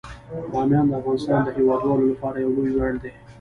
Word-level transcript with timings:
بامیان 0.51 0.85
د 0.87 0.91
افغانستان 1.01 1.39
د 1.43 1.49
هیوادوالو 1.57 2.09
لپاره 2.11 2.37
یو 2.43 2.51
لوی 2.55 2.71
ویاړ 2.73 2.93
دی. 3.03 3.11